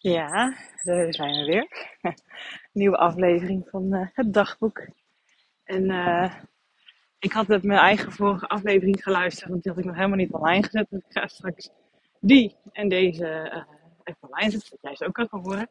Ja, 0.00 0.56
daar 0.82 1.14
zijn 1.14 1.32
we 1.32 1.44
weer. 1.44 1.96
Nieuwe 2.72 2.96
aflevering 2.96 3.68
van 3.70 3.92
eh, 3.92 4.06
het 4.12 4.34
dagboek. 4.34 4.86
En 5.64 5.90
uh, 5.90 6.34
ik 7.18 7.32
had 7.32 7.46
met 7.46 7.62
mijn 7.62 7.80
eigen 7.80 8.12
vorige 8.12 8.48
aflevering 8.48 9.02
geluisterd, 9.02 9.50
want 9.50 9.62
die 9.62 9.72
had 9.72 9.80
ik 9.80 9.86
nog 9.86 9.96
helemaal 9.96 10.16
niet 10.16 10.32
online 10.32 10.62
gezet. 10.62 10.86
Dus 10.90 11.00
ik 11.08 11.12
ga 11.12 11.26
straks 11.26 11.70
die 12.20 12.56
en 12.72 12.88
deze 12.88 13.24
uh, 13.24 13.64
even 14.04 14.28
online 14.28 14.50
zetten, 14.50 14.68
zodat 14.68 14.80
jij 14.80 14.96
ze 14.96 15.06
ook 15.06 15.14
kan 15.14 15.40
horen. 15.40 15.70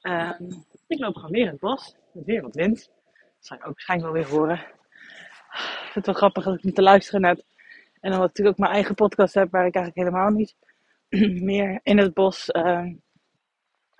Ehm, 0.00 0.50
ik 0.86 0.98
loop 0.98 1.14
gewoon 1.14 1.30
weer 1.30 1.44
in 1.44 1.50
het 1.50 1.60
bos, 1.60 1.94
met 2.12 2.24
weer 2.24 2.42
wat 2.42 2.54
wind. 2.54 2.90
Dat 3.14 3.46
zou 3.46 3.60
je 3.60 3.66
ook 3.66 3.72
waarschijnlijk 3.72 4.12
wel 4.12 4.22
weer 4.22 4.32
horen. 4.32 4.58
Ik 5.50 5.92
vind 5.92 5.94
het 5.94 6.06
wel 6.06 6.14
grappig 6.14 6.44
dat 6.44 6.54
ik 6.54 6.62
niet 6.62 6.74
te 6.74 6.82
luisteren 6.82 7.20
net. 7.20 7.44
En 8.00 8.10
dan 8.10 8.20
natuurlijk 8.20 8.48
ook 8.48 8.62
mijn 8.62 8.72
eigen 8.72 8.94
podcast 8.94 9.34
heb, 9.34 9.50
waar 9.50 9.66
ik 9.66 9.74
eigenlijk 9.74 10.08
helemaal 10.08 10.30
niet 10.30 10.56
meer 11.50 11.80
in 11.82 11.98
het 11.98 12.14
bos 12.14 12.48
uh, 12.48 12.86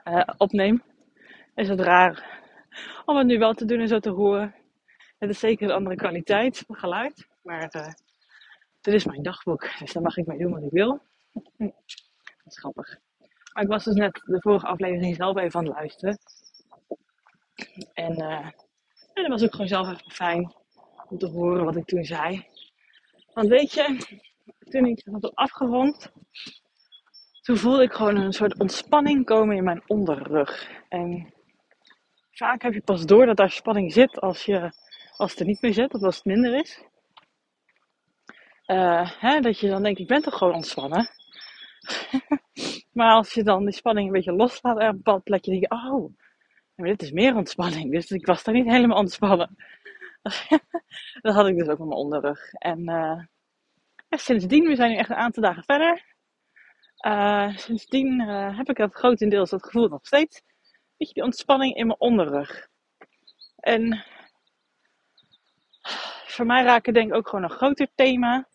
uh, 0.09 0.23
opneem. 0.37 0.83
Is 1.55 1.69
het 1.69 1.81
raar 1.81 2.41
om 3.05 3.17
het 3.17 3.27
nu 3.27 3.39
wel 3.39 3.55
te 3.55 3.65
doen 3.65 3.81
en 3.81 3.89
zo 3.89 3.99
te 3.99 4.11
horen. 4.11 4.55
Het 5.19 5.31
is 5.31 5.39
zeker 5.39 5.69
een 5.69 5.75
andere 5.75 5.97
kwaliteit 5.97 6.59
van 6.67 6.77
geluid. 6.77 7.29
Maar 7.43 7.75
uh, 7.77 7.93
dit 8.81 8.95
is 8.95 9.05
mijn 9.05 9.23
dagboek. 9.23 9.79
Dus 9.79 9.93
daar 9.93 10.03
mag 10.03 10.17
ik 10.17 10.27
mee 10.27 10.39
doen 10.39 10.53
wat 10.53 10.63
ik 10.63 10.71
wil. 10.71 11.01
Dat 12.45 12.55
is 12.55 12.59
grappig. 12.59 12.99
Maar 13.53 13.63
ik 13.63 13.69
was 13.69 13.85
dus 13.85 13.95
net 13.95 14.23
de 14.25 14.41
vorige 14.41 14.67
aflevering 14.67 15.17
zelf 15.17 15.37
even 15.37 15.61
aan 15.61 15.67
het 15.67 15.75
luisteren. 15.75 16.19
En, 17.93 18.21
uh, 18.21 18.47
en 19.13 19.23
dat 19.23 19.29
was 19.29 19.43
ook 19.43 19.51
gewoon 19.51 19.69
zelf 19.69 19.89
even 19.89 20.11
fijn 20.11 20.55
om 21.09 21.19
te 21.19 21.27
horen 21.27 21.65
wat 21.65 21.77
ik 21.77 21.85
toen 21.85 22.05
zei. 22.05 22.47
Want 23.33 23.49
weet 23.49 23.73
je, 23.73 23.99
toen 24.59 24.87
ik 24.87 25.07
had 25.11 25.35
afgerond, 25.35 26.13
toen 27.47 27.57
voelde 27.57 27.83
ik 27.83 27.93
gewoon 27.93 28.17
een 28.17 28.33
soort 28.33 28.59
ontspanning 28.59 29.25
komen 29.25 29.57
in 29.57 29.65
mijn 29.65 29.83
onderrug. 29.87 30.71
En 30.89 31.33
vaak 32.31 32.63
heb 32.63 32.73
je 32.73 32.81
pas 32.81 33.07
door 33.07 33.27
dat 33.27 33.37
daar 33.37 33.51
spanning 33.51 33.93
zit 33.93 34.21
als, 34.21 34.45
je, 34.45 34.73
als 35.17 35.31
het 35.31 35.41
er 35.41 35.47
niet 35.47 35.63
meer 35.63 35.73
zit, 35.73 35.95
of 35.95 36.03
als 36.03 36.17
het 36.17 36.25
minder 36.25 36.55
is. 36.59 36.85
Uh, 38.67 39.11
hè, 39.21 39.41
dat 39.41 39.59
je 39.59 39.69
dan 39.69 39.83
denkt, 39.83 39.99
ik 40.01 40.07
ben 40.07 40.23
toch 40.23 40.39
gewoon 40.39 40.55
ontspannen. 40.55 41.09
maar 42.93 43.13
als 43.13 43.33
je 43.33 43.43
dan 43.43 43.65
die 43.65 43.75
spanning 43.75 44.07
een 44.07 44.13
beetje 44.13 44.33
loslaat 44.33 44.95
op 44.95 45.07
een 45.07 45.23
plekje, 45.23 45.51
denk 45.51 45.63
je, 45.63 45.71
oh, 45.71 46.13
dit 46.75 47.03
is 47.03 47.11
meer 47.11 47.37
ontspanning. 47.37 47.93
Dus 47.93 48.11
ik 48.11 48.27
was 48.27 48.45
daar 48.45 48.55
niet 48.55 48.71
helemaal 48.71 48.99
ontspannen. 48.99 49.57
dat 51.23 51.35
had 51.35 51.47
ik 51.47 51.57
dus 51.59 51.69
ook 51.69 51.79
met 51.79 51.89
mijn 51.89 52.01
onderrug. 52.01 52.53
En 52.53 52.83
ja, 54.09 54.17
sindsdien, 54.17 54.69
we 54.69 54.77
zijn 54.77 54.91
nu 54.91 54.97
echt 54.97 55.11
een 55.11 55.17
aantal 55.17 55.43
dagen 55.43 55.65
verder. 55.65 56.16
Uh, 57.07 57.57
sindsdien 57.57 58.21
uh, 58.21 58.57
heb 58.57 58.69
ik 58.69 58.77
dat 58.77 58.95
grotendeels 58.95 59.51
dat 59.51 59.65
gevoel 59.65 59.89
nog 59.89 60.07
steeds. 60.07 60.43
Weet 60.97 61.09
je, 61.09 61.15
die 61.15 61.23
ontspanning 61.23 61.75
in 61.75 61.87
mijn 61.87 62.01
onderrug. 62.01 62.69
En 63.57 64.05
voor 66.27 66.47
mij 66.47 66.65
raken 66.65 66.93
denk 66.93 67.09
ik 67.09 67.15
ook 67.15 67.29
gewoon 67.29 67.45
een 67.45 67.51
groter 67.51 67.89
thema. 67.95 68.49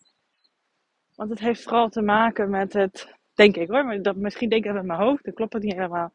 Want 1.16 1.30
het 1.30 1.40
heeft 1.40 1.64
vooral 1.64 1.90
te 1.90 2.02
maken 2.02 2.50
met 2.50 2.74
het, 2.74 3.16
denk 3.34 3.56
ik 3.56 3.70
hoor, 3.70 4.02
dat, 4.02 4.16
misschien 4.16 4.50
denk 4.50 4.62
ik 4.62 4.68
dat 4.68 4.78
met 4.78 4.86
mijn 4.86 5.08
hoofd, 5.08 5.24
dat 5.24 5.34
klopt 5.34 5.54
het 5.54 5.64
niet 5.64 5.74
helemaal. 5.74 6.14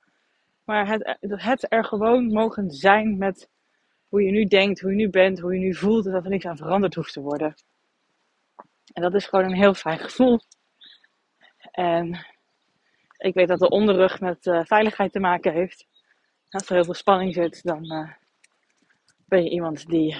Maar 0.64 0.88
het, 0.88 1.16
het 1.20 1.66
er 1.72 1.84
gewoon 1.84 2.26
mogen 2.26 2.70
zijn 2.70 3.18
met 3.18 3.48
hoe 4.08 4.22
je 4.22 4.30
nu 4.30 4.44
denkt, 4.44 4.80
hoe 4.80 4.90
je 4.90 4.96
nu 4.96 5.10
bent, 5.10 5.40
hoe 5.40 5.54
je 5.54 5.60
nu 5.60 5.74
voelt. 5.74 6.06
En 6.06 6.12
dat 6.12 6.24
er 6.24 6.30
niks 6.30 6.46
aan 6.46 6.56
veranderd 6.56 6.94
hoeft 6.94 7.12
te 7.12 7.20
worden. 7.20 7.54
En 8.92 9.02
dat 9.02 9.14
is 9.14 9.26
gewoon 9.26 9.44
een 9.44 9.56
heel 9.56 9.74
fijn 9.74 9.98
gevoel. 9.98 10.40
En 11.76 12.26
ik 13.16 13.34
weet 13.34 13.48
dat 13.48 13.58
de 13.58 13.68
onderrug 13.68 14.20
met 14.20 14.46
uh, 14.46 14.64
veiligheid 14.64 15.12
te 15.12 15.20
maken 15.20 15.52
heeft. 15.52 15.86
Als 16.48 16.68
er 16.68 16.74
heel 16.74 16.84
veel 16.84 16.94
spanning 16.94 17.34
zit, 17.34 17.62
dan 17.62 17.92
uh, 17.92 18.12
ben 19.26 19.42
je 19.44 19.50
iemand 19.50 19.86
die, 19.86 20.16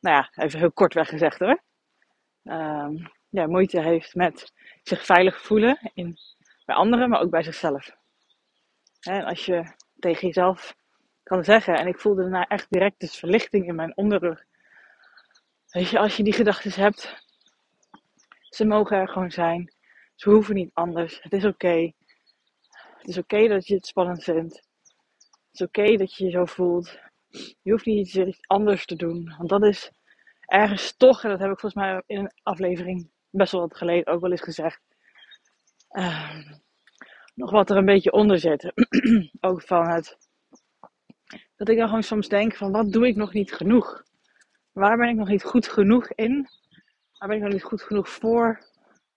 nou 0.00 0.16
ja, 0.16 0.30
even 0.44 0.58
heel 0.58 0.72
kortweg 0.72 1.08
gezegd 1.08 1.38
hoor, 1.38 1.62
um, 2.44 3.10
ja, 3.28 3.46
moeite 3.46 3.80
heeft 3.80 4.14
met 4.14 4.52
zich 4.82 5.04
veilig 5.04 5.42
voelen 5.42 5.90
in, 5.94 6.16
bij 6.64 6.76
anderen, 6.76 7.08
maar 7.08 7.20
ook 7.20 7.30
bij 7.30 7.42
zichzelf. 7.42 7.96
En 9.00 9.24
als 9.24 9.46
je 9.46 9.74
tegen 9.98 10.26
jezelf 10.26 10.74
kan 11.22 11.44
zeggen, 11.44 11.74
en 11.74 11.86
ik 11.86 11.98
voelde 11.98 12.22
daarna 12.22 12.46
echt 12.46 12.66
direct 12.70 13.00
dus 13.00 13.16
verlichting 13.16 13.66
in 13.66 13.74
mijn 13.74 13.96
onderrug. 13.96 14.44
Weet 15.68 15.88
je, 15.88 15.98
als 15.98 16.16
je 16.16 16.22
die 16.22 16.32
gedachten 16.32 16.72
hebt, 16.72 17.24
ze 18.48 18.64
mogen 18.64 18.96
er 18.96 19.08
gewoon 19.08 19.30
zijn. 19.30 19.78
Ze 20.20 20.30
hoeven 20.30 20.54
niet 20.54 20.70
anders. 20.72 21.22
Het 21.22 21.32
is 21.32 21.44
oké. 21.44 21.92
Het 22.98 23.08
is 23.08 23.18
oké 23.18 23.48
dat 23.48 23.66
je 23.66 23.74
het 23.74 23.86
spannend 23.86 24.24
vindt. 24.24 24.54
Het 25.20 25.48
is 25.52 25.60
oké 25.60 25.96
dat 25.96 26.14
je 26.14 26.24
je 26.24 26.30
zo 26.30 26.44
voelt. 26.44 26.98
Je 27.62 27.70
hoeft 27.70 27.86
niet 27.86 28.14
iets 28.14 28.46
anders 28.46 28.84
te 28.86 28.96
doen. 28.96 29.34
Want 29.38 29.48
dat 29.48 29.64
is 29.64 29.90
ergens 30.40 30.96
toch, 30.96 31.24
en 31.24 31.30
dat 31.30 31.38
heb 31.38 31.50
ik 31.50 31.58
volgens 31.58 31.82
mij 31.82 32.02
in 32.06 32.18
een 32.18 32.32
aflevering 32.42 33.10
best 33.30 33.52
wel 33.52 33.60
wat 33.60 33.76
geleden 33.76 34.12
ook 34.12 34.20
wel 34.20 34.30
eens 34.30 34.40
gezegd. 34.40 34.80
Uh, 35.92 36.40
nog 37.34 37.50
wat 37.50 37.70
er 37.70 37.76
een 37.76 37.84
beetje 37.84 38.12
onder 38.12 38.38
zit. 38.38 38.72
ook 39.40 39.62
van 39.62 39.88
het. 39.88 40.18
Dat 41.56 41.68
ik 41.68 41.76
dan 41.76 41.86
gewoon 41.86 42.02
soms 42.02 42.28
denk 42.28 42.56
van 42.56 42.72
wat 42.72 42.92
doe 42.92 43.06
ik 43.06 43.16
nog 43.16 43.32
niet 43.32 43.52
genoeg? 43.52 44.02
Waar 44.72 44.96
ben 44.96 45.08
ik 45.08 45.16
nog 45.16 45.28
niet 45.28 45.44
goed 45.44 45.68
genoeg 45.68 46.08
in? 46.12 46.48
Waar 47.18 47.28
ben 47.28 47.36
ik 47.36 47.42
nog 47.42 47.52
niet 47.52 47.64
goed 47.64 47.82
genoeg 47.82 48.08
voor? 48.08 48.68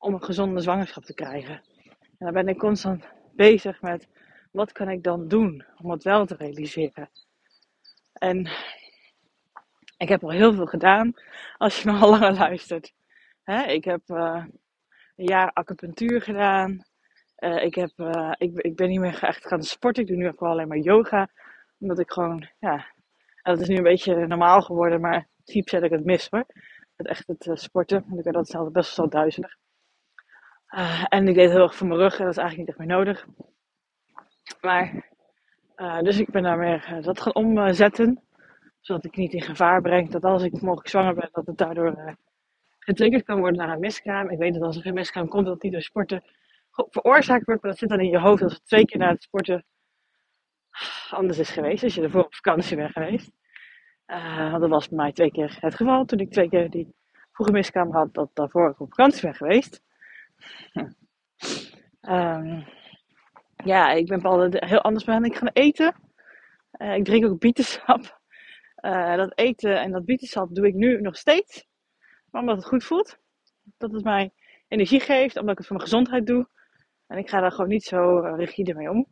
Om 0.03 0.13
een 0.13 0.23
gezonde 0.23 0.61
zwangerschap 0.61 1.03
te 1.03 1.13
krijgen. 1.13 1.61
En 2.17 2.25
dan 2.25 2.33
ben 2.33 2.47
ik 2.47 2.57
constant 2.57 3.05
bezig 3.35 3.81
met 3.81 4.07
wat 4.51 4.71
kan 4.71 4.89
ik 4.89 5.03
dan 5.03 5.27
doen 5.27 5.65
om 5.81 5.91
het 5.91 6.03
wel 6.03 6.25
te 6.25 6.35
realiseren. 6.35 7.09
En 8.13 8.49
ik 9.97 10.09
heb 10.09 10.23
al 10.23 10.29
heel 10.29 10.53
veel 10.53 10.65
gedaan 10.65 11.13
als 11.57 11.81
je 11.81 11.91
me 11.91 11.99
langer 11.99 12.33
luistert. 12.33 12.93
ik 13.67 13.83
heb 13.83 14.01
uh, 14.07 14.45
een 15.15 15.25
jaar 15.25 15.51
acupunctuur 15.51 16.21
gedaan. 16.21 16.85
Uh, 17.37 17.63
ik, 17.63 17.75
heb, 17.75 17.91
uh, 17.97 18.31
ik, 18.37 18.59
ik 18.59 18.75
ben 18.75 18.89
niet 18.89 18.99
meer 18.99 19.23
echt 19.23 19.47
gaan 19.47 19.63
sporten. 19.63 20.03
Ik 20.03 20.09
doe 20.09 20.17
nu 20.17 20.33
wel 20.37 20.49
alleen 20.49 20.67
maar 20.67 20.77
yoga. 20.77 21.29
Omdat 21.79 21.99
ik 21.99 22.11
gewoon, 22.11 22.49
ja, 22.59 22.85
dat 23.41 23.59
is 23.59 23.67
nu 23.67 23.75
een 23.75 23.83
beetje 23.83 24.27
normaal 24.27 24.61
geworden. 24.61 25.01
Maar 25.01 25.27
diep 25.43 25.69
zet 25.69 25.83
ik 25.83 25.91
het 25.91 26.05
mis 26.05 26.27
hoor. 26.29 26.45
Echt 26.95 27.27
het 27.27 27.49
sporten. 27.53 28.03
Want 28.05 28.17
ik 28.17 28.23
ben 28.23 28.33
dat 28.33 28.47
zelf 28.47 28.71
best 28.71 28.97
wel 28.97 29.09
duizelig. 29.09 29.61
Uh, 30.73 31.05
en 31.09 31.27
ik 31.27 31.35
deed 31.35 31.49
heel 31.49 31.61
erg 31.61 31.75
voor 31.75 31.87
mijn 31.87 31.99
rug 31.99 32.17
en 32.17 32.25
dat 32.25 32.33
is 32.33 32.37
eigenlijk 32.37 32.57
niet 32.57 32.67
echt 32.67 32.87
meer 32.87 32.97
nodig. 32.97 33.27
Maar, 34.61 35.11
uh, 35.75 35.99
dus 35.99 36.19
ik 36.19 36.31
ben 36.31 36.43
daar 36.43 36.57
meer 36.57 36.87
uh, 36.91 37.03
dat 37.03 37.21
gaan 37.21 37.35
omzetten. 37.35 38.23
Zodat 38.79 39.05
ik 39.05 39.15
niet 39.15 39.33
in 39.33 39.41
gevaar 39.41 39.81
breng 39.81 40.11
dat 40.11 40.23
als 40.23 40.43
ik 40.43 40.61
mogelijk 40.61 40.87
zwanger 40.87 41.13
ben, 41.13 41.29
dat 41.31 41.45
het 41.45 41.57
daardoor 41.57 42.17
getriggerd 42.79 43.23
kan 43.23 43.39
worden 43.39 43.57
naar 43.57 43.69
een 43.69 43.79
miskraam. 43.79 44.29
Ik 44.29 44.37
weet 44.37 44.53
dat 44.53 44.61
als 44.63 44.75
er 44.75 44.81
geen 44.81 44.93
miskraam 44.93 45.27
komt, 45.27 45.45
dat 45.45 45.63
niet 45.63 45.71
door 45.71 45.81
sporten 45.81 46.23
veroorzaakt 46.71 47.45
wordt. 47.45 47.61
Maar 47.61 47.71
dat 47.71 47.79
zit 47.79 47.89
dan 47.89 47.99
in 47.99 48.09
je 48.09 48.19
hoofd 48.19 48.41
als 48.41 48.53
het 48.53 48.65
twee 48.65 48.85
keer 48.85 48.99
na 48.99 49.09
het 49.09 49.23
sporten 49.23 49.65
anders 51.09 51.39
is 51.39 51.49
geweest. 51.49 51.83
Als 51.83 51.95
je 51.95 52.01
ervoor 52.01 52.23
op 52.23 52.35
vakantie 52.35 52.75
bent 52.75 52.91
geweest. 52.91 53.31
want 54.05 54.61
dat 54.61 54.69
was 54.69 54.89
bij 54.89 54.97
mij 54.97 55.11
twee 55.11 55.31
keer 55.31 55.57
het 55.59 55.75
geval. 55.75 56.05
Toen 56.05 56.19
ik 56.19 56.31
twee 56.31 56.49
keer 56.49 56.69
die 56.69 56.95
vroege 57.31 57.51
miskraam 57.51 57.91
had, 57.91 58.13
dat 58.13 58.29
daarvoor 58.33 58.69
ik 58.69 58.79
op 58.79 58.89
vakantie 58.89 59.21
ben 59.21 59.35
geweest. 59.35 59.81
Um, 62.01 62.65
ja, 63.71 63.91
ik 63.91 64.07
ben 64.07 64.21
altijd 64.21 64.63
heel 64.63 64.81
anders 64.81 65.03
ben 65.03 65.23
ik 65.23 65.35
gaan 65.35 65.49
eten. 65.53 65.95
Uh, 66.77 66.95
ik 66.95 67.05
drink 67.05 67.25
ook 67.25 67.39
bietensap. 67.39 68.19
Uh, 68.81 69.15
dat 69.21 69.37
eten 69.37 69.81
en 69.81 69.91
dat 69.91 70.05
bietensap 70.05 70.55
doe 70.55 70.67
ik 70.67 70.73
nu 70.73 71.01
nog 71.01 71.17
steeds. 71.17 71.67
Maar 72.31 72.41
omdat 72.41 72.55
het 72.55 72.65
goed 72.65 72.83
voelt. 72.83 73.17
Dat 73.77 73.91
het 73.91 74.03
mij 74.03 74.31
energie 74.67 74.99
geeft. 74.99 75.37
Omdat 75.37 75.51
ik 75.51 75.57
het 75.57 75.67
voor 75.67 75.75
mijn 75.75 75.89
gezondheid 75.89 76.27
doe. 76.27 76.47
En 77.07 77.17
ik 77.17 77.29
ga 77.29 77.39
daar 77.39 77.51
gewoon 77.51 77.69
niet 77.69 77.83
zo 77.83 78.25
uh, 78.25 78.37
rigide 78.37 78.73
mee 78.73 78.89
om. 78.89 79.07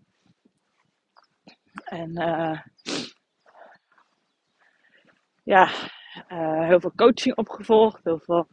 En 1.83 2.11
ja, 5.43 5.69
heel 6.67 6.79
veel 6.79 6.93
coaching 6.95 7.35
opgevolgd. 7.37 8.03
Heel 8.03 8.19
veel 8.19 8.47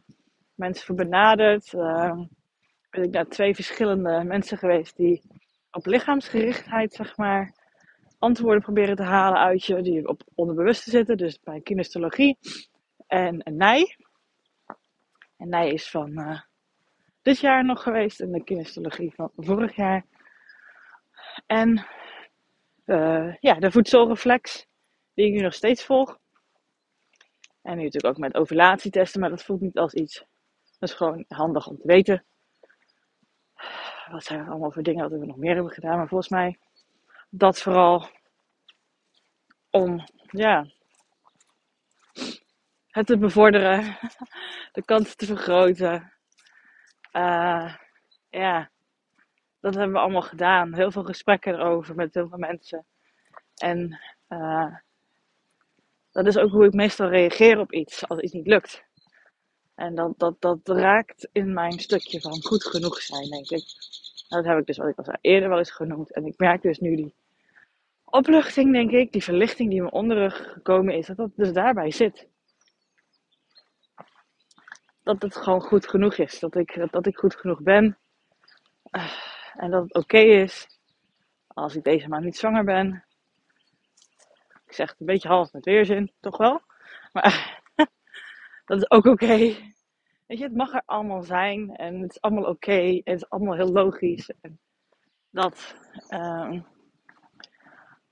mensen 0.55 0.85
voor 0.85 0.95
benaderd. 0.95 1.73
Ehm, 1.73 2.23
ben 2.89 3.03
ik 3.03 3.11
naar 3.11 3.27
twee 3.27 3.55
verschillende 3.55 4.23
mensen 4.23 4.57
geweest 4.57 4.97
die 4.97 5.21
op 5.71 5.85
lichaamsgerichtheid, 5.85 6.93
zeg 6.93 7.17
maar, 7.17 7.53
antwoorden 8.19 8.61
proberen 8.61 8.95
te 8.95 9.03
halen 9.03 9.39
uit 9.39 9.65
je, 9.65 9.81
die 9.81 10.07
op 10.07 10.21
onderbewuste 10.35 10.89
zitten. 10.89 11.17
Dus 11.17 11.39
bij 11.39 11.61
kinestologie 11.61 12.37
en, 13.07 13.39
en 13.39 13.57
NIJ. 13.57 13.95
En 15.37 15.49
NIJ 15.49 15.69
is 15.69 15.89
van 15.89 16.19
uh, 16.19 16.41
dit 17.21 17.39
jaar 17.39 17.65
nog 17.65 17.83
geweest 17.83 18.19
en 18.19 18.31
de 18.31 18.43
kinestologie 18.43 19.13
van 19.15 19.31
vorig 19.35 19.75
jaar. 19.75 20.05
En 21.45 21.85
uh, 22.85 23.35
ja, 23.39 23.53
de 23.53 23.71
voedselreflex, 23.71 24.67
die 25.13 25.25
ik 25.25 25.33
nu 25.33 25.39
nog 25.39 25.53
steeds 25.53 25.85
volg. 25.85 26.19
En 27.61 27.77
nu 27.77 27.83
natuurlijk 27.83 28.13
ook 28.13 28.23
met 28.23 28.35
ovulatietesten, 28.35 29.21
maar 29.21 29.29
dat 29.29 29.43
voelt 29.43 29.61
niet 29.61 29.77
als 29.77 29.93
iets. 29.93 30.25
Dat 30.79 30.89
is 30.89 30.95
gewoon 30.95 31.25
handig 31.27 31.67
om 31.67 31.77
te 31.77 31.87
weten 31.87 32.23
wat 34.11 34.23
zijn 34.23 34.39
er 34.39 34.49
allemaal 34.49 34.71
voor 34.71 34.83
dingen 34.83 35.09
dat 35.09 35.19
we 35.19 35.25
nog 35.25 35.37
meer 35.37 35.53
hebben 35.53 35.73
gedaan. 35.73 35.97
Maar 35.97 36.07
volgens 36.07 36.29
mij 36.29 36.57
dat 37.29 37.61
vooral 37.61 38.09
om 39.69 40.03
ja, 40.29 40.67
het 42.87 43.05
te 43.05 43.17
bevorderen, 43.17 43.97
de 44.71 44.83
kansen 44.85 45.17
te 45.17 45.25
vergroten. 45.25 46.13
Uh, 47.13 47.75
ja, 48.29 48.69
dat 49.59 49.73
hebben 49.75 49.93
we 49.93 49.99
allemaal 49.99 50.21
gedaan. 50.21 50.73
Heel 50.73 50.91
veel 50.91 51.03
gesprekken 51.03 51.53
erover 51.53 51.95
met 51.95 52.13
heel 52.13 52.27
veel 52.27 52.37
mensen. 52.37 52.85
En 53.55 53.99
uh, 54.29 54.75
dat 56.11 56.25
is 56.25 56.37
ook 56.37 56.51
hoe 56.51 56.65
ik 56.65 56.73
meestal 56.73 57.07
reageer 57.07 57.59
op 57.59 57.73
iets 57.73 58.07
als 58.07 58.19
iets 58.19 58.33
niet 58.33 58.47
lukt. 58.47 58.83
En 59.79 59.95
dat, 59.95 60.13
dat, 60.17 60.41
dat 60.41 60.59
raakt 60.67 61.29
in 61.31 61.53
mijn 61.53 61.79
stukje 61.79 62.21
van 62.21 62.43
goed 62.43 62.65
genoeg 62.65 63.01
zijn, 63.01 63.29
denk 63.29 63.49
ik. 63.49 63.63
Dat 64.27 64.45
heb 64.45 64.57
ik 64.57 64.65
dus, 64.65 64.77
wat 64.77 64.87
ik 64.87 64.97
al 64.97 65.17
eerder 65.21 65.49
wel 65.49 65.57
eens 65.57 65.71
genoemd. 65.71 66.13
En 66.13 66.25
ik 66.25 66.37
merk 66.37 66.61
dus 66.61 66.79
nu 66.79 66.95
die 66.95 67.13
opluchting, 68.03 68.73
denk 68.73 68.91
ik, 68.91 69.11
die 69.11 69.23
verlichting 69.23 69.69
die 69.69 69.81
me 69.81 69.91
onderrug 69.91 70.51
gekomen 70.53 70.93
is, 70.93 71.07
dat 71.07 71.17
dat 71.17 71.31
dus 71.35 71.53
daarbij 71.53 71.91
zit. 71.91 72.27
Dat 75.03 75.21
het 75.21 75.35
gewoon 75.35 75.61
goed 75.61 75.87
genoeg 75.87 76.15
is. 76.15 76.39
Dat 76.39 76.55
ik, 76.55 76.87
dat 76.91 77.05
ik 77.05 77.17
goed 77.17 77.35
genoeg 77.35 77.61
ben. 77.61 77.97
Uh, 78.91 79.11
en 79.53 79.71
dat 79.71 79.83
het 79.83 79.95
oké 79.95 80.19
is 80.19 80.67
als 81.47 81.75
ik 81.75 81.83
deze 81.83 82.07
maand 82.07 82.23
niet 82.23 82.37
zwanger 82.37 82.63
ben. 82.63 83.05
Ik 84.65 84.73
zeg 84.73 84.89
het 84.89 84.99
een 84.99 85.05
beetje 85.05 85.27
half 85.27 85.53
met 85.53 85.65
weerzin, 85.65 86.11
toch 86.19 86.37
wel. 86.37 86.61
Maar 87.11 87.58
dat 88.69 88.77
is 88.77 88.89
ook 88.89 89.05
oké. 89.05 89.37
Weet 90.27 90.37
je, 90.37 90.43
het 90.43 90.55
mag 90.55 90.73
er 90.73 90.83
allemaal 90.85 91.23
zijn 91.23 91.75
en 91.75 92.01
het 92.01 92.11
is 92.11 92.21
allemaal 92.21 92.43
oké 92.43 92.71
en 92.71 93.01
het 93.03 93.21
is 93.21 93.29
allemaal 93.29 93.55
heel 93.55 93.71
logisch. 93.71 94.31
En 94.41 94.59
dat, 95.29 95.75
uh, 96.09 96.61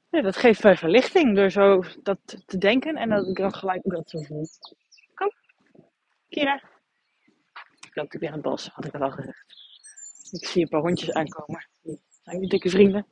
ja, 0.09 0.21
dat 0.21 0.38
geeft 0.38 0.63
mij 0.63 0.77
verlichting 0.77 1.36
door 1.36 1.50
zo 1.50 1.83
dat 2.04 2.19
te 2.45 2.57
denken 2.57 2.95
en 2.95 3.09
dat 3.09 3.27
ik 3.27 3.36
dan 3.36 3.54
gelijk 3.54 3.81
ook 3.86 3.94
dat 3.94 4.09
zo 4.09 4.21
voel. 4.21 4.45
Kom, 5.13 5.31
Kira. 6.30 6.56
Ik 6.56 7.95
loop 7.95 8.12
natuurlijk 8.12 8.19
weer 8.19 8.31
het 8.31 8.42
bos, 8.42 8.68
had 8.68 8.86
ik 8.86 8.95
al 8.95 9.12
gezegd. 9.12 9.45
Ik 10.31 10.45
zie 10.45 10.62
een 10.62 10.69
paar 10.69 10.81
hondjes 10.81 11.12
aankomen. 11.12 11.68
Die 11.81 12.01
zijn 12.24 12.48
dikke 12.48 12.69
vrienden. 12.69 13.07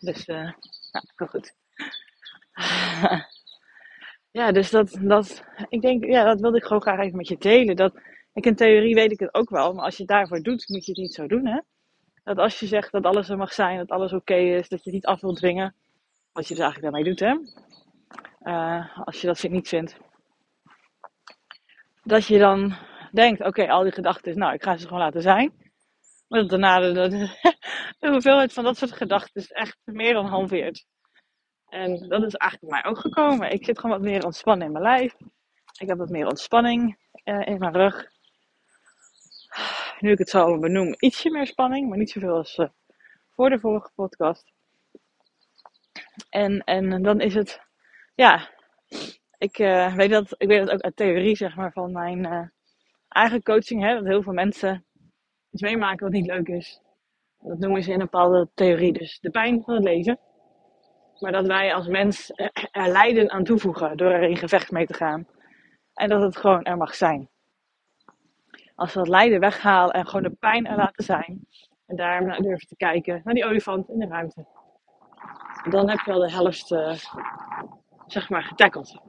Dus, 0.00 0.28
uh, 0.28 0.52
ja, 0.90 1.02
heel 1.16 1.26
goed. 1.26 1.54
ja, 4.32 4.52
dus 4.52 4.70
dat, 4.70 4.98
dat, 5.00 5.44
ik 5.68 5.82
denk, 5.82 6.04
ja, 6.04 6.24
dat 6.24 6.40
wilde 6.40 6.56
ik 6.56 6.64
gewoon 6.64 6.82
graag 6.82 6.98
even 6.98 7.16
met 7.16 7.28
je 7.28 7.38
delen. 7.38 7.76
Dat, 7.76 7.94
ik 8.32 8.46
in 8.46 8.56
theorie 8.56 8.94
weet 8.94 9.12
ik 9.12 9.20
het 9.20 9.34
ook 9.34 9.50
wel, 9.50 9.72
maar 9.72 9.84
als 9.84 9.96
je 9.96 10.02
het 10.02 10.10
daarvoor 10.10 10.40
doet, 10.40 10.68
moet 10.68 10.84
je 10.84 10.92
het 10.92 11.00
niet 11.00 11.14
zo 11.14 11.26
doen, 11.26 11.46
hè. 11.46 11.60
Dat 12.24 12.38
als 12.38 12.60
je 12.60 12.66
zegt 12.66 12.92
dat 12.92 13.04
alles 13.04 13.28
er 13.28 13.36
mag 13.36 13.52
zijn, 13.52 13.78
dat 13.78 13.90
alles 13.90 14.12
oké 14.12 14.34
is, 14.34 14.68
dat 14.68 14.84
je 14.84 14.90
het 14.90 14.94
niet 14.94 15.06
af 15.06 15.20
wilt 15.20 15.36
dwingen. 15.36 15.74
Wat 16.32 16.48
je 16.48 16.54
dus 16.54 16.62
eigenlijk 16.62 16.92
daarmee 16.92 17.14
doet, 17.14 17.20
hè. 17.20 17.36
Uh, 18.42 18.98
als 18.98 19.20
je 19.20 19.26
dat 19.26 19.42
niet 19.42 19.68
vindt. 19.68 19.96
Dat 22.02 22.26
je 22.26 22.38
dan 22.38 22.74
denkt, 23.12 23.44
oké, 23.44 23.68
al 23.68 23.82
die 23.82 23.92
gedachten, 23.92 24.38
nou, 24.38 24.52
ik 24.52 24.62
ga 24.62 24.76
ze 24.76 24.86
gewoon 24.86 25.02
laten 25.02 25.22
zijn. 25.22 25.52
Maar 26.28 26.46
daarna 26.46 26.80
de, 26.80 27.08
de, 27.98 28.08
hoeveelheid 28.10 28.52
van 28.52 28.64
dat 28.64 28.76
soort 28.76 28.92
gedachten 28.92 29.46
echt 29.46 29.78
meer 29.84 30.12
dan 30.12 30.26
halveert. 30.26 30.86
En 31.72 32.08
dat 32.08 32.22
is 32.22 32.34
eigenlijk 32.34 32.60
bij 32.60 32.80
mij 32.82 32.84
ook 32.84 32.98
gekomen. 32.98 33.50
Ik 33.50 33.64
zit 33.64 33.78
gewoon 33.78 33.96
wat 33.96 34.08
meer 34.08 34.24
ontspannen 34.24 34.66
in 34.66 34.72
mijn 34.72 34.84
lijf. 34.84 35.14
Ik 35.78 35.88
heb 35.88 35.98
wat 35.98 36.08
meer 36.08 36.26
ontspanning 36.26 36.98
uh, 37.24 37.46
in 37.46 37.58
mijn 37.58 37.72
rug. 37.72 38.10
Nu 40.00 40.10
ik 40.10 40.18
het 40.18 40.28
zo 40.28 40.58
benoem, 40.58 40.94
ietsje 40.98 41.30
meer 41.30 41.46
spanning, 41.46 41.88
maar 41.88 41.98
niet 41.98 42.10
zoveel 42.10 42.36
als 42.36 42.56
uh, 42.56 42.68
voor 43.30 43.50
de 43.50 43.58
vorige 43.58 43.90
podcast. 43.94 44.52
En, 46.28 46.64
en 46.64 47.02
dan 47.02 47.20
is 47.20 47.34
het, 47.34 47.60
ja, 48.14 48.48
ik, 49.38 49.58
uh, 49.58 49.94
weet 49.94 50.10
dat, 50.10 50.34
ik 50.36 50.48
weet 50.48 50.60
dat 50.60 50.70
ook 50.70 50.80
uit 50.80 50.96
theorie, 50.96 51.36
zeg 51.36 51.56
maar, 51.56 51.72
van 51.72 51.92
mijn 51.92 52.52
eigen 53.08 53.42
coaching, 53.42 53.82
hè, 53.82 53.94
dat 53.94 54.04
heel 54.04 54.22
veel 54.22 54.32
mensen 54.32 54.84
iets 55.50 55.62
meemaken 55.62 56.04
wat 56.04 56.12
niet 56.14 56.26
leuk 56.26 56.48
is. 56.48 56.80
Dat 57.38 57.58
noemen 57.58 57.82
ze 57.82 57.92
in 57.92 58.00
een 58.00 58.08
bepaalde 58.10 58.48
theorie 58.54 58.92
dus 58.92 59.20
de 59.20 59.30
pijn 59.30 59.62
van 59.62 59.74
het 59.74 59.84
leven. 59.84 60.18
Maar 61.18 61.32
dat 61.32 61.46
wij 61.46 61.74
als 61.74 61.86
mens 61.86 62.32
er 62.70 62.88
lijden 62.88 63.30
aan 63.30 63.44
toevoegen 63.44 63.96
door 63.96 64.10
er 64.10 64.22
in 64.22 64.36
gevecht 64.36 64.70
mee 64.70 64.86
te 64.86 64.94
gaan. 64.94 65.26
En 65.94 66.08
dat 66.08 66.22
het 66.22 66.36
gewoon 66.36 66.62
er 66.62 66.76
mag 66.76 66.94
zijn. 66.94 67.28
Als 68.74 68.92
we 68.92 68.98
dat 68.98 69.08
lijden 69.08 69.40
weghalen 69.40 69.94
en 69.94 70.06
gewoon 70.06 70.22
de 70.22 70.36
pijn 70.38 70.66
er 70.66 70.76
laten 70.76 71.04
zijn. 71.04 71.46
En 71.86 71.96
daar 71.96 72.24
naar 72.24 72.40
durven 72.40 72.68
te 72.68 72.76
kijken 72.76 73.20
naar 73.24 73.34
die 73.34 73.44
olifant 73.44 73.88
in 73.88 73.98
de 73.98 74.06
ruimte. 74.06 74.46
Dan 75.70 75.88
heb 75.88 75.98
je 75.98 76.12
al 76.12 76.18
de 76.18 76.30
helft, 76.30 76.70
uh, 76.70 76.94
zeg 78.06 78.28
maar, 78.28 78.42
getackeld. 78.42 79.00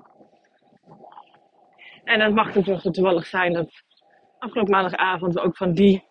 En 2.04 2.20
het 2.20 2.34
mag 2.34 2.56
natuurlijk 2.56 2.94
toevallig 2.94 3.26
zijn 3.26 3.54
dat 3.54 3.84
afgelopen 4.38 4.72
maandagavond 4.72 5.34
we 5.34 5.42
ook 5.42 5.58
van 5.58 5.74
die 5.74 6.08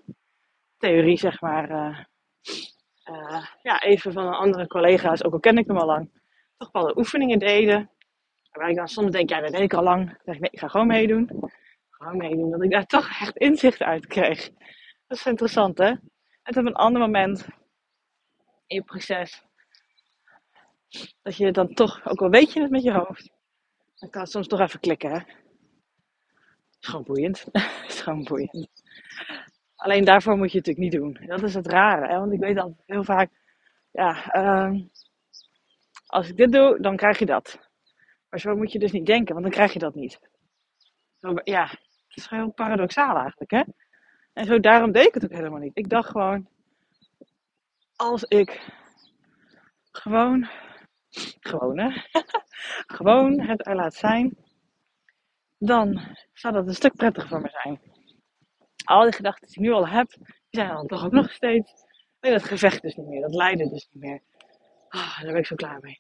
theorie, 0.79 1.17
zeg 1.17 1.41
maar, 1.41 1.71
uh, 1.71 1.99
uh, 3.13 3.47
ja, 3.63 3.81
even 3.81 4.13
van 4.13 4.35
andere 4.35 4.67
collega's, 4.67 5.25
ook 5.25 5.33
al 5.33 5.41
ken 5.41 5.59
ik 5.59 5.67
hem 5.67 5.77
al 5.77 5.87
lang, 5.87 6.11
toch 6.57 6.73
wel 6.73 6.87
de 6.87 6.99
oefeningen 6.99 7.39
deden. 7.39 7.91
Waar 8.51 8.71
ik 8.71 8.77
dan 8.77 8.89
soms 8.89 9.11
denk, 9.11 9.29
ja, 9.29 9.41
dat 9.41 9.51
weet 9.51 9.61
ik 9.61 9.75
al 9.75 9.83
lang. 9.83 10.19
Dan 10.25 10.35
ik, 10.35 10.41
nee, 10.41 10.51
ik 10.51 10.59
ga 10.59 10.69
gewoon 10.69 10.87
meedoen. 10.87 11.51
Gewoon 11.91 12.17
meedoen, 12.17 12.51
dat 12.51 12.63
ik 12.63 12.71
daar 12.71 12.87
toch 12.97 13.21
echt 13.21 13.37
inzicht 13.37 13.83
uit 13.83 14.07
kreeg. 14.07 14.51
Dat 15.07 15.19
is 15.19 15.27
interessant, 15.27 15.79
hè? 15.79 15.89
En 16.43 16.57
op 16.59 16.67
een 16.67 16.75
ander 16.75 17.01
moment 17.01 17.47
in 18.67 18.77
je 18.77 18.83
proces, 18.83 19.45
dat 21.23 21.37
je 21.37 21.53
dan 21.53 21.75
toch, 21.75 22.07
ook 22.07 22.23
al 22.23 22.31
weet 22.31 22.53
je 22.53 22.61
het 22.61 22.71
met 22.71 22.83
je 22.83 22.93
hoofd, 22.93 23.31
dan 23.95 24.11
kan 24.11 24.23
het 24.23 24.31
soms 24.31 24.47
toch 24.47 24.61
even 24.61 24.81
klikken, 24.81 25.11
hè? 25.11 25.19
is 26.83 26.89
gewoon 26.89 27.05
boeiend. 27.05 27.47
is 27.89 28.01
gewoon 28.01 28.25
boeiend. 28.25 28.69
Alleen 29.83 30.05
daarvoor 30.05 30.37
moet 30.37 30.53
je 30.53 30.59
het 30.59 30.67
natuurlijk 30.67 30.95
niet 30.95 31.03
doen. 31.03 31.27
Dat 31.29 31.43
is 31.43 31.55
het 31.55 31.67
rare. 31.67 32.07
Hè? 32.07 32.19
Want 32.19 32.33
ik 32.33 32.41
weet 32.41 32.57
altijd 32.57 32.83
heel 32.87 33.05
vaak, 33.05 33.31
ja, 33.91 34.37
uh, 34.37 34.81
als 36.07 36.29
ik 36.29 36.37
dit 36.37 36.53
doe, 36.53 36.81
dan 36.81 36.97
krijg 36.97 37.19
je 37.19 37.27
dat. 37.27 37.71
Maar 38.29 38.41
zo 38.41 38.57
moet 38.57 38.73
je 38.73 38.79
dus 38.79 38.93
niet 38.93 39.07
denken, 39.07 39.33
want 39.33 39.43
dan 39.45 39.55
krijg 39.55 39.73
je 39.73 39.79
dat 39.79 39.95
niet. 39.95 40.21
Zo, 41.17 41.35
ja, 41.45 41.67
het 41.67 42.17
is 42.17 42.29
heel 42.29 42.53
paradoxaal 42.53 43.17
eigenlijk, 43.17 43.51
hè? 43.51 43.63
En 44.33 44.45
zo 44.45 44.61
daarom 44.61 44.93
deed 44.93 45.07
ik 45.07 45.15
het 45.15 45.25
ook 45.25 45.33
helemaal 45.33 45.61
niet. 45.61 45.77
Ik 45.77 45.89
dacht 45.89 46.11
gewoon, 46.11 46.49
als 47.97 48.25
ik 48.25 48.73
gewoon, 49.91 50.49
gewoon 51.41 51.79
hè, 51.79 51.91
gewoon 52.97 53.41
het 53.41 53.67
er 53.67 53.75
laat 53.75 53.95
zijn, 53.95 54.37
dan 55.59 56.17
zou 56.33 56.55
dat 56.55 56.67
een 56.67 56.75
stuk 56.75 56.97
prettiger 56.97 57.29
voor 57.29 57.41
me 57.41 57.49
zijn 57.63 57.92
al 58.93 59.03
die 59.03 59.13
gedachten 59.13 59.49
die 59.49 59.57
ik 59.57 59.63
nu 59.63 59.73
al 59.73 59.89
heb, 59.89 60.11
die 60.11 60.27
zijn 60.51 60.69
dan 60.69 60.87
toch 60.87 61.05
ook 61.05 61.13
nog 61.13 61.33
steeds. 61.33 61.73
Nee, 62.21 62.33
dat 62.33 62.45
gevecht 62.45 62.83
dus 62.83 62.95
niet 62.95 63.07
meer, 63.07 63.21
dat 63.21 63.35
lijden 63.35 63.69
dus 63.69 63.89
niet 63.93 64.03
meer. 64.03 64.23
Oh, 64.89 65.21
daar 65.21 65.33
ben 65.33 65.41
ik 65.41 65.47
zo 65.47 65.55
klaar 65.55 65.79
mee. 65.81 65.99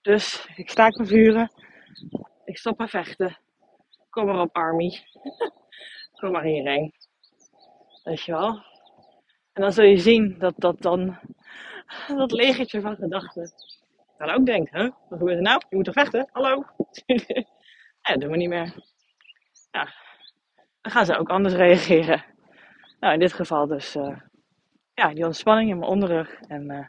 Dus 0.00 0.48
ik 0.56 0.70
staak 0.70 0.96
mijn 0.96 1.08
vuren. 1.08 1.52
Ik 2.44 2.58
stop 2.58 2.80
aan 2.80 2.88
vechten. 2.88 3.38
Kom 4.10 4.26
maar 4.26 4.40
op, 4.40 4.56
Army. 4.56 4.98
Kom 6.20 6.30
maar 6.30 6.44
hierheen. 6.44 6.94
Weet 8.04 8.22
je 8.22 8.32
wel. 8.32 8.62
En 9.52 9.62
dan 9.62 9.72
zul 9.72 9.84
je 9.84 9.98
zien 9.98 10.38
dat 10.38 10.54
dat 10.56 10.82
dan, 10.82 11.18
dat 12.16 12.32
legertje 12.32 12.80
van 12.80 12.96
gedachten, 12.96 13.52
dan 14.18 14.30
ook 14.30 14.46
denkt, 14.46 14.70
hè, 14.70 14.82
wat 14.82 15.18
gebeurt 15.18 15.36
er 15.36 15.42
nou? 15.42 15.62
Je 15.68 15.76
moet 15.76 15.84
toch 15.84 15.94
vechten? 15.94 16.28
Hallo? 16.32 16.48
ja, 18.02 18.12
dat 18.12 18.20
doen 18.20 18.30
we 18.30 18.36
niet 18.36 18.48
meer. 18.48 18.74
Ja, 19.70 19.92
dan 20.80 20.92
gaan 20.92 21.06
ze 21.06 21.18
ook 21.18 21.28
anders 21.28 21.54
reageren. 21.54 22.24
Nou, 23.00 23.12
in 23.12 23.20
dit 23.20 23.32
geval 23.32 23.66
dus 23.66 23.96
uh, 23.96 24.20
ja, 24.94 25.14
die 25.14 25.26
ontspanning 25.26 25.70
in 25.70 25.78
mijn 25.78 25.90
onderrug 25.90 26.34
en 26.34 26.70
uh, 26.70 26.86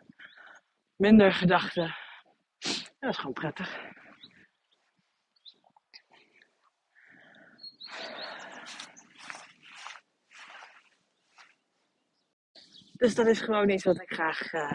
minder 0.96 1.34
gedachten. 1.34 1.96
dat 3.00 3.10
is 3.10 3.17
gewoon 3.17 3.34
prettig. 3.34 3.88
Dus 12.91 13.15
dat 13.15 13.27
is 13.27 13.41
gewoon 13.41 13.69
iets 13.69 13.84
wat 13.84 14.01
ik 14.01 14.13
graag 14.13 14.53
uh, 14.53 14.72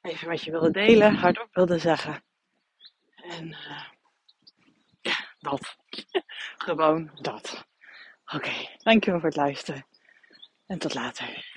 even 0.00 0.28
met 0.28 0.42
je 0.42 0.50
wilde 0.50 0.70
delen, 0.70 1.14
hardop 1.14 1.48
wilde 1.52 1.78
zeggen. 1.78 2.22
En 3.14 3.56
ja, 5.00 5.34
dat. 5.38 5.76
gewoon 6.66 7.10
dat. 7.14 7.65
Oké, 8.36 8.50
dankjewel 8.82 9.20
voor 9.20 9.28
het 9.28 9.38
luisteren. 9.38 9.86
En 10.66 10.78
tot 10.78 10.94
later. 10.94 11.55